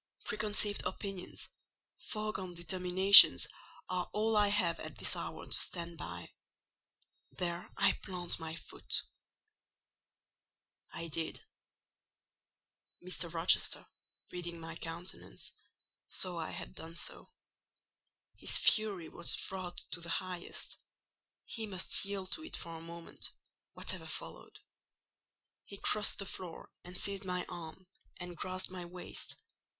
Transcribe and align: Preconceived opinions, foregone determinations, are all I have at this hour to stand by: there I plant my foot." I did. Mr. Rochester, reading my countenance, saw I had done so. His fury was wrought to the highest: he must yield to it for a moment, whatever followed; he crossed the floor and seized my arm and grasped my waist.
Preconceived 0.25 0.81
opinions, 0.83 1.47
foregone 1.99 2.55
determinations, 2.55 3.45
are 3.87 4.09
all 4.13 4.35
I 4.35 4.47
have 4.47 4.79
at 4.79 4.97
this 4.97 5.15
hour 5.15 5.45
to 5.45 5.51
stand 5.53 5.99
by: 5.99 6.31
there 7.31 7.69
I 7.77 7.91
plant 7.91 8.39
my 8.39 8.55
foot." 8.55 9.03
I 10.91 11.05
did. 11.07 11.45
Mr. 13.05 13.31
Rochester, 13.31 13.89
reading 14.31 14.59
my 14.59 14.75
countenance, 14.75 15.53
saw 16.07 16.39
I 16.39 16.49
had 16.49 16.73
done 16.73 16.95
so. 16.95 17.27
His 18.37 18.57
fury 18.57 19.07
was 19.07 19.51
wrought 19.51 19.81
to 19.91 20.01
the 20.01 20.09
highest: 20.09 20.77
he 21.45 21.67
must 21.67 22.03
yield 22.05 22.31
to 22.31 22.43
it 22.43 22.57
for 22.57 22.75
a 22.75 22.81
moment, 22.81 23.29
whatever 23.73 24.07
followed; 24.07 24.61
he 25.63 25.77
crossed 25.77 26.17
the 26.17 26.25
floor 26.25 26.71
and 26.83 26.97
seized 26.97 27.23
my 27.23 27.45
arm 27.47 27.85
and 28.19 28.35
grasped 28.35 28.71
my 28.71 28.83
waist. 28.83 29.35